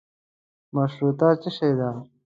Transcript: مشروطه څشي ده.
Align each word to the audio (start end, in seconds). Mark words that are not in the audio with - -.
مشروطه 0.75 1.27
څشي 1.41 1.69
ده. 1.79 1.89